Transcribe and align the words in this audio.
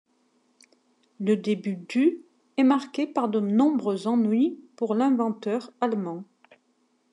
Le 1.19 1.37
début 1.37 1.75
du 1.75 2.21
est 2.57 2.63
marqué 2.63 3.05
par 3.05 3.29
de 3.29 3.39
nombreux 3.39 4.07
ennuis 4.07 4.59
pour 4.75 4.95
l’inventeur 4.95 5.71
allemand. 5.79 6.23